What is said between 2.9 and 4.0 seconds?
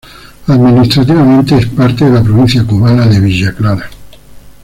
de Villa Clara.